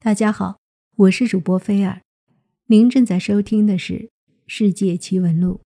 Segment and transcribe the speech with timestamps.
[0.00, 0.60] 大家好，
[0.94, 2.02] 我是主播菲尔，
[2.66, 3.94] 您正在收听的是
[4.46, 5.62] 《世界奇闻录》。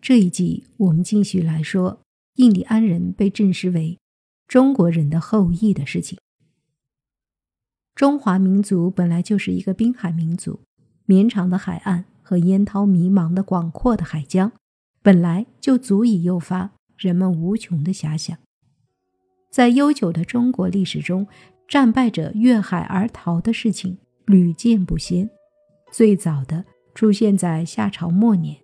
[0.00, 2.00] 这一集我们继续来说
[2.36, 3.98] 印第安人被证实为
[4.46, 6.16] 中国人的后裔的事情。
[7.96, 10.60] 中华民族本来就是一个滨海民族，
[11.04, 14.52] 绵长的海岸和烟涛迷茫的广阔的海疆，
[15.02, 18.38] 本来就足以诱发人们无穷的遐想。
[19.50, 21.26] 在悠久的中国历史中，
[21.68, 25.28] 战败者越海而逃的事情屡见不鲜，
[25.90, 28.56] 最早的出现在夏朝末年。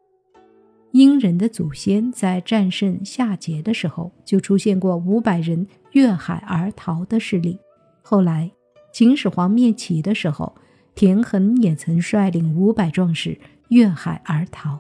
[0.93, 7.59] 殷人的祖先在战胜夏桀的时候，就出现过五百人越海而逃的事例。
[8.03, 8.51] 后来，
[8.93, 10.55] 秦始皇灭齐的时候，
[10.95, 14.79] 田横也曾率领五百壮士越海而逃。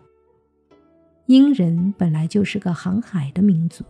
[1.26, 3.84] 殷人本来就是个航海的民族，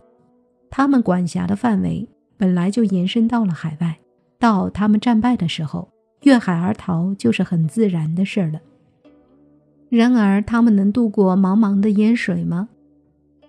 [0.69, 3.97] 他们管辖的范围本来就延伸到了海外。
[4.39, 5.89] 到他们战败的时候，
[6.23, 8.61] 越海而逃就是很自然的事了。
[9.89, 12.69] 然而，他们能渡过茫茫的烟水吗？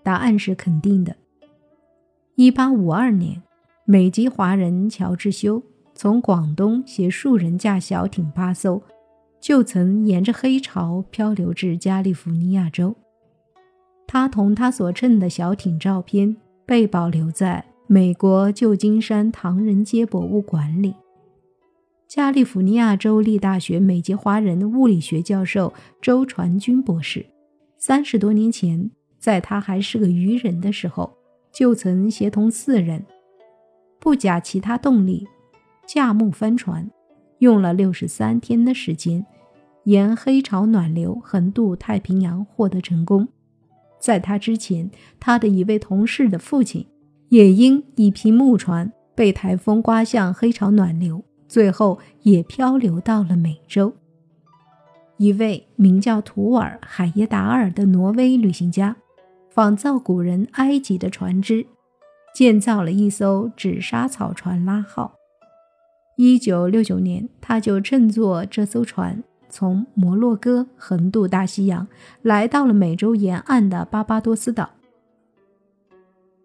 [0.03, 1.15] 答案是肯定的。
[2.35, 3.43] 一八五二年，
[3.85, 5.63] 美籍华人乔治修
[5.95, 8.83] 从广东携数人驾小艇八艘，
[9.39, 12.97] 就曾沿着黑潮漂流至加利福尼亚州。
[14.07, 16.35] 他同他所乘的小艇照片
[16.67, 17.65] 被保留在。
[17.93, 20.95] 美国旧金山唐人街博物馆里，
[22.07, 27.27] 加利福尼亚州立大学美籍华人物理学教授周传军博士，
[27.79, 31.13] 三十多年前，在他还是个渔人的时候，
[31.51, 33.05] 就曾协同四人，
[33.99, 35.27] 不假其他动力，
[35.85, 36.89] 驾木帆船，
[37.41, 39.27] 用了六十三天的时间，
[39.83, 43.27] 沿黑潮暖流横渡太平洋，获得成功。
[43.99, 46.87] 在他之前，他的一位同事的父亲。
[47.31, 53.95] 也因一批木船被台风刮向黑潮暖流，最后也漂流到了美洲。
[55.17, 58.97] 一位名叫图尔海耶达尔的挪威旅行家，
[59.49, 61.65] 仿造古人埃及的船只，
[62.35, 65.15] 建造了一艘纸莎草船拉号。
[66.17, 71.87] 一九六九年，他就乘坐这艘船从摩洛哥横渡大西洋，
[72.23, 74.71] 来到了美洲沿岸的巴巴多斯岛。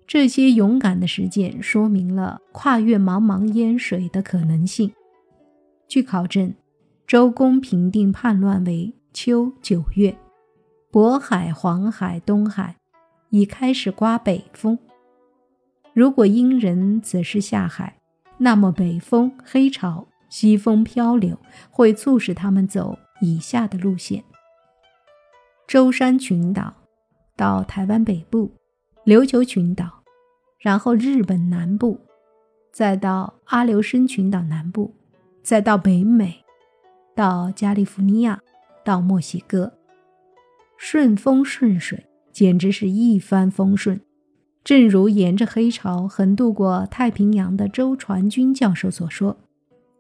[0.08, 4.92] 这些勇敢的实践说明了跨越茫茫烟水的可能性。
[5.88, 6.54] 据考证，
[7.08, 10.16] 周公平定叛乱为秋九月，
[10.92, 12.76] 渤海、黄海、东海
[13.30, 14.78] 已开始刮北风。
[15.94, 17.98] 如果殷人此时下海，
[18.38, 21.38] 那么北风、黑潮、西风漂流
[21.72, 24.24] 会促使他们走以下的路线：
[25.68, 26.74] 舟山群岛
[27.36, 28.52] 到台湾北部。
[29.06, 30.02] 琉球群岛，
[30.58, 32.00] 然后日本南部，
[32.72, 34.96] 再到阿留申群岛南部，
[35.44, 36.44] 再到北美，
[37.14, 38.42] 到加利福尼亚，
[38.84, 39.72] 到墨西哥，
[40.76, 44.02] 顺风顺水，简直是一帆风顺。
[44.64, 49.38] 正如沿着黑潮横渡过太平洋的周传君教授所说，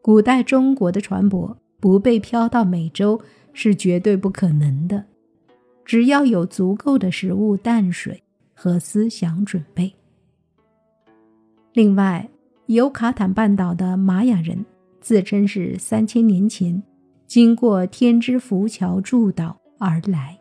[0.02, 3.22] 古代中国的船舶不被漂到美洲
[3.54, 5.06] 是绝对不可能的，
[5.86, 8.24] 只要有足够的食物、淡水。
[8.66, 9.94] 和思想准备。
[11.72, 12.28] 另外，
[12.66, 14.66] 尤卡坦半岛的玛雅人
[15.00, 16.82] 自称是三千年前
[17.28, 20.36] 经过天之浮桥筑岛而来，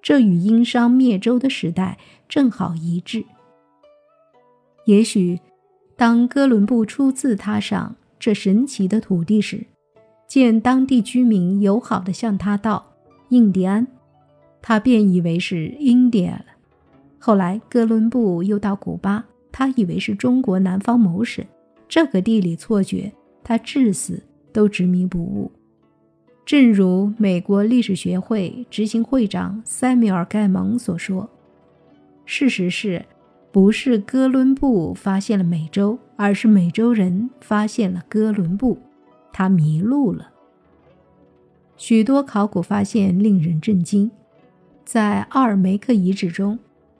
[0.00, 3.24] 这与殷商灭周的时代正好一致。
[4.84, 5.40] 也许，
[5.96, 9.66] 当哥伦布初次踏上这神奇的土地时，
[10.28, 12.92] 见当地居民友好地向他道
[13.30, 13.84] “印第安”，
[14.62, 16.38] 他便以为是 India。
[17.18, 21.44] 后来，哥伦布又到古巴，他以为是中国南方某省。
[21.88, 23.12] 这个地理错觉，
[23.42, 24.22] 他至死
[24.52, 25.50] 都执迷不悟。
[26.44, 31.28] 正如美国历史学会执行会长塞缪尔·盖蒙所说
[32.24, 33.04] ：“事实是，
[33.50, 38.78] 不是哥伦布发现了美洲，而是美洲人发现了哥伦布，
[39.32, 40.30] 他迷路了。”
[41.76, 44.10] 许多考古发现令人震惊，
[44.84, 46.58] 在奥尔梅克遗址中。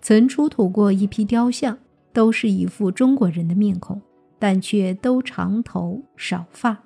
[0.09, 1.77] 曾出土过一批雕像，
[2.13, 4.01] 都是一副中国人的面孔，
[4.39, 6.79] 但却都长头少发。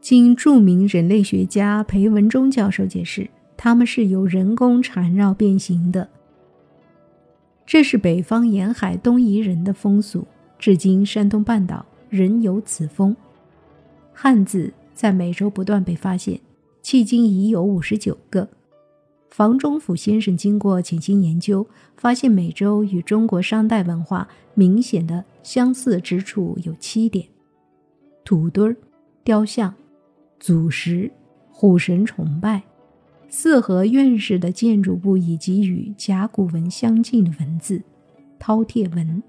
[0.00, 6.08] 经著名人类学家裴文中教授解释，他们是由人工缠绕变形的。
[7.64, 10.26] 这是北方沿海东夷人的风俗，
[10.58, 13.16] 至今山东半岛仍有此风。
[14.12, 16.40] 汉字在美洲不断被发现，
[16.82, 18.48] 迄今已有五十九个。
[19.30, 21.66] 房中甫先生经过潜心研究，
[21.96, 27.26] 发现美洲与中国商代文化明显的相似之处有七点：
[28.24, 28.76] 土堆儿、
[29.22, 29.72] 雕像、
[30.40, 31.10] 祖石、
[31.50, 32.60] 虎神崇拜、
[33.28, 37.80] 四合院式的建筑物以及与甲骨文相近的文字——
[38.40, 39.22] 饕餮文。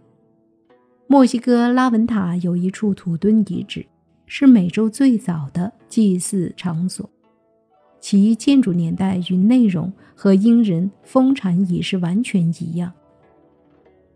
[1.06, 3.86] 墨西哥拉文塔有一处土墩遗址，
[4.26, 7.08] 是美洲最早的祭祀场所，
[8.02, 12.92] 其建筑年代与内容和英人封禅仪式完全一样。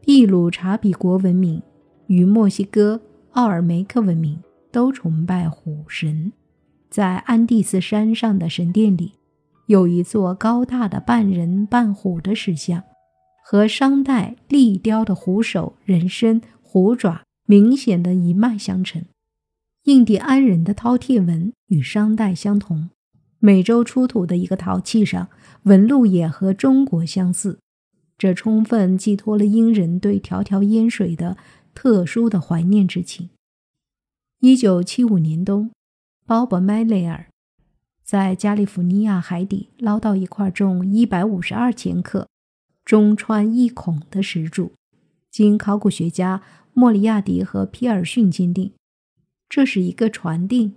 [0.05, 1.61] 秘鲁查比国文明
[2.07, 2.99] 与墨西哥
[3.31, 4.37] 奥尔梅克文明
[4.71, 6.33] 都崇拜虎神，
[6.89, 9.13] 在安第斯山上的神殿里，
[9.67, 12.83] 有一座高大的半人半虎的石像，
[13.45, 16.41] 和商代立雕的虎首人身。
[16.67, 19.05] 虎爪明显的一脉相承，
[19.83, 22.89] 印第安人的饕餮纹与商代相同，
[23.45, 25.30] 美洲出土的一个陶器上
[25.65, 27.59] 纹路也和中国相似，
[28.18, 31.38] 这充分寄托了英人对迢迢烟水的
[31.75, 33.30] 特殊的怀念之情。
[34.39, 35.69] 一九七五年冬，
[36.25, 37.27] 鲍勃·麦雷尔
[38.03, 42.27] 在加利福尼亚海底捞到一块重一百五十二千克、
[42.83, 44.71] 中穿一孔的石柱，
[45.30, 46.41] 经考古学家。
[46.74, 48.74] 莫里亚迪和皮尔逊鉴定，
[49.48, 50.74] 这是一个船锭，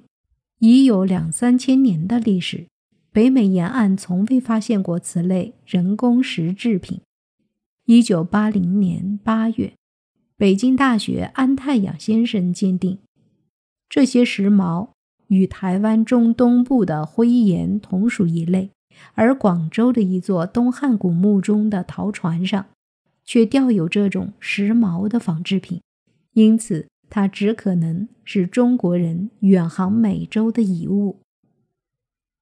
[0.59, 2.67] 已有两三千年的历史。
[3.11, 7.01] 北美沿岸从未发现过此类人工石制品。
[7.87, 9.73] 一九八零年八月，
[10.37, 12.99] 北京大学安泰阳先生鉴定，
[13.89, 14.91] 这些石矛
[15.29, 18.71] 与台湾中东部的灰岩同属一类，
[19.15, 22.67] 而广州的一座东汉古墓中的陶船上，
[23.25, 25.81] 却吊有这种石矛的仿制品。
[26.35, 31.21] 因此，它只可能是中国人远航美洲的遗物。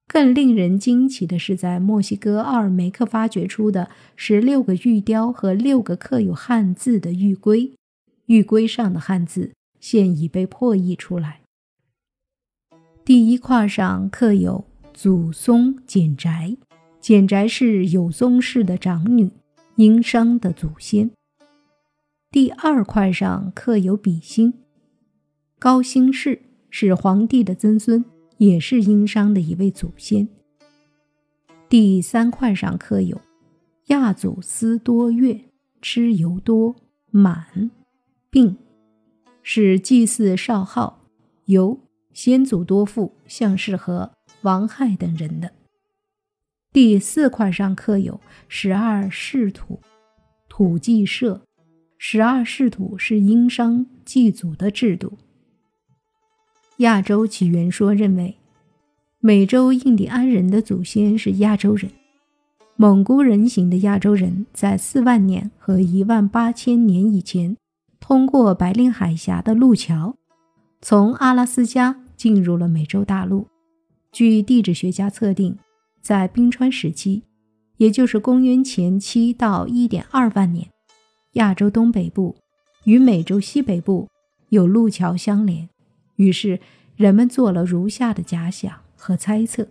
[0.07, 7.73] 更令人惊奇的是，在墨西哥奥尔梅克发掘出的十六个玉雕和六个刻有汉字的玉龟，
[8.27, 11.41] 玉龟上的汉字现已被破译出来。
[13.03, 16.55] 第一块上刻有“祖松简宅”，
[17.01, 19.29] 简宅是有宗氏的长女，
[19.75, 21.11] 殷商的祖先。
[22.29, 24.53] 第二块上刻有比心，
[25.57, 28.03] 高辛氏是皇帝的曾孙，
[28.37, 30.27] 也是殷商的一位祖先。
[31.69, 33.21] 第三块上刻有
[33.87, 35.45] 亚祖斯多月，
[35.81, 36.75] 蚩尤多
[37.11, 37.71] 满，
[38.29, 38.57] 并
[39.41, 40.99] 是祭祀少昊、
[41.45, 41.79] 由
[42.13, 45.53] 先祖多父向氏和王亥等人的。
[46.73, 48.19] 第四块上刻有
[48.49, 49.79] 十二世土，
[50.49, 51.46] 土祭社。
[51.97, 55.17] 十二世土是殷商祭祖的制度。
[56.77, 58.37] 亚洲起源说认为，
[59.19, 61.91] 美洲印第安人的祖先是亚洲人。
[62.75, 67.57] 蒙古人形的亚洲人在四万年和一万八千年以前，
[67.99, 70.15] 通过白令海峡的路桥，
[70.79, 73.47] 从阿拉斯加进入了美洲大陆。
[74.11, 75.57] 据地质学家测定，
[76.01, 77.23] 在冰川时期，
[77.77, 80.69] 也就是公元前七到一点二万年。
[81.33, 82.35] 亚洲东北部
[82.85, 84.07] 与美洲西北部
[84.49, 85.69] 有路桥相连，
[86.15, 86.59] 于是
[86.95, 89.67] 人们做了如下的假想和猜测：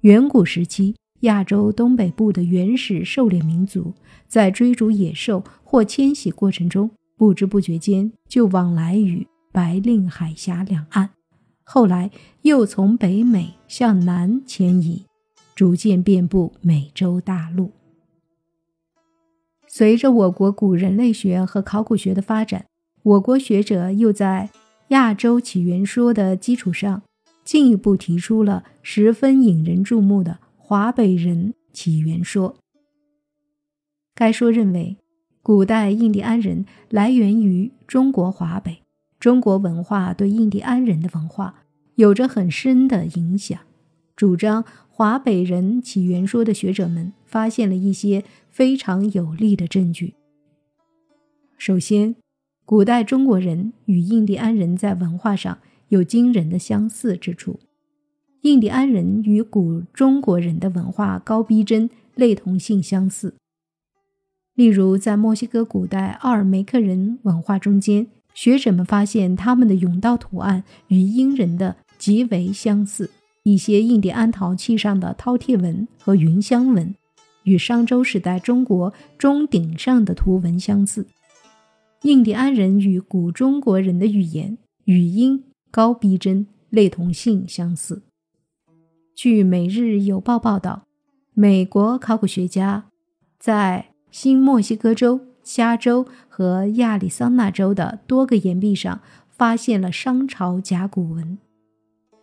[0.00, 3.94] 远古时期，亚洲东北部的原始狩猎民族
[4.26, 11.08] 在追逐野兽或迁徙过程中，不知不觉间就往来于白令海峡两岸，
[11.64, 12.10] 后来
[12.42, 15.06] 又从北美向南迁移，
[15.54, 17.70] 逐渐遍布美洲大陆。
[19.78, 22.64] 随着我国古人类学和考古学的发展，
[23.02, 24.48] 我国学者又在
[24.88, 27.02] 亚洲起源说的基础上，
[27.44, 32.56] 进一步提出了十分引人注目的华北人起源说。
[34.14, 34.96] 该说认为，
[35.42, 38.78] 古代印第安人来源于中国华北，
[39.20, 41.66] 中国文化对印第安人的文化
[41.96, 43.60] 有着很深的影响。
[44.16, 50.14] 主张华北人起源说的学者们发现了一些非常有力的证据。
[51.58, 52.16] 首先，
[52.64, 55.58] 古代中国人与印第安人在文化上
[55.88, 57.60] 有惊人的相似之处。
[58.40, 63.34] 印第安人与古中国人的文化高逼真，类同性相似。
[64.54, 73.10] 例如，在墨西哥古代奥尔梅克人文化中间，学者们发现他们的甬道图案与英人的极为相似。
[73.46, 76.92] 一些印第安陶器上的饕餮纹和云香纹，
[77.44, 81.06] 与商周时代中国钟鼎上的图文相似。
[82.02, 88.02] 印第安人与古中国人的语言语音高逼真，类同性相似。
[89.14, 90.82] 据《每日邮报》报道，
[91.32, 92.86] 美国考古学家
[93.38, 99.00] 在新墨西哥州、加州和亚利桑那州的多个岩壁上
[99.30, 101.38] 发现了商朝甲骨文。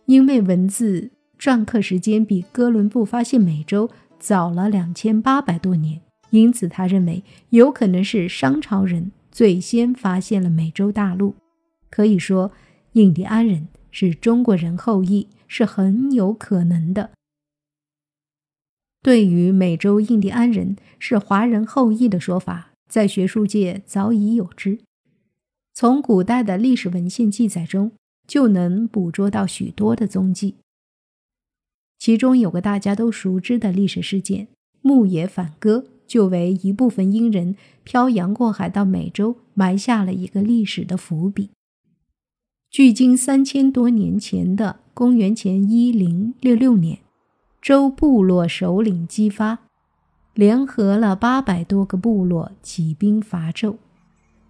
[0.06, 6.00] 因为文字篆刻时间比哥伦布发现美洲早了两千八百多年，
[6.30, 11.34] 因此他认为有可能是商朝人最先发现了美洲大陆。
[11.90, 12.50] 可以说，
[12.92, 17.10] 印第安人是中国人后裔是很有可能的。
[19.02, 24.78] 对于美洲印第安人是华人后裔的说法，在学术界早已有之。
[25.74, 27.92] 从古代的历史文献记载中，
[28.26, 30.54] 就能捕捉到许多的踪迹。
[32.04, 34.48] 其中有个大家都熟知的历史事件——
[34.84, 41.48] 牧野反戈，就为一部分英人漂洋过海到美洲埋下了一个历史的伏笔。
[42.70, 46.98] 距今三千多年前的公元前一零六六年。
[47.62, 49.60] 周部落首领姬发，
[50.34, 53.76] 联合了八百多个部落起兵伐纣，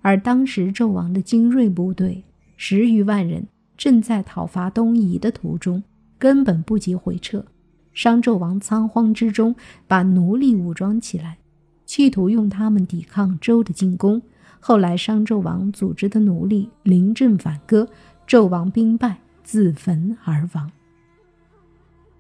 [0.03, 2.25] 而当时纣王的精锐部队
[2.57, 3.47] 十余万人
[3.77, 5.85] 正在讨伐东夷的途中，
[6.25, 7.45] 根本不及回撤。
[7.93, 9.55] 商纣王仓皇之中
[9.87, 11.37] 把奴隶武装起来，
[11.85, 14.23] 企图用他们抵抗周的进攻。
[14.59, 17.87] 后来商纣王组织的奴隶临阵反戈，
[18.27, 20.73] 纣王兵败，自焚而亡。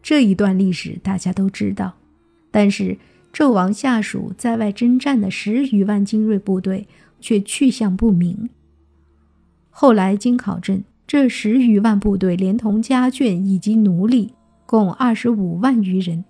[0.03, 1.95] 这一段历史大家都知道，
[2.51, 2.99] 但是
[3.33, 6.87] 纣王下属在外征战的十余万精锐部队
[7.21, 8.51] 却去向不明。
[9.71, 14.33] 后来经考证，这十余万部队连同家眷以及奴隶，
[14.65, 16.25] 共二十五万余人，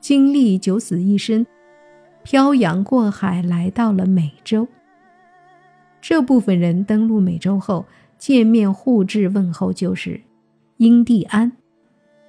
[0.00, 1.46] 经历九死一生，
[2.24, 4.66] 漂洋过海来到了美洲。
[6.00, 7.86] 这部分人登陆美洲后，
[8.18, 10.20] 见面互致问候，就是
[10.78, 11.52] “因地安”。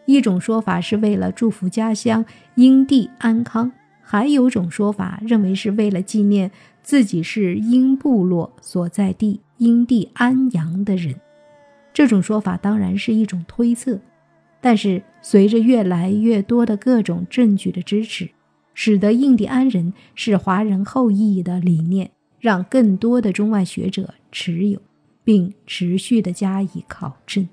[0.06, 2.24] 一种说法是为了祝福家乡
[2.56, 3.72] 殷地安康，
[4.02, 6.52] 还有种说法认为是为了纪念
[6.84, 11.16] 自己是殷部落所在地殷地安阳的人。
[12.02, 14.00] 这种说法当然是一种推测，
[14.60, 18.28] 但是随着越来越多的各种证据的支持，
[18.74, 24.82] 使得印第安人是华人后裔的理念，让更多的中外学者持有，
[25.24, 27.48] 并持续的加以考证。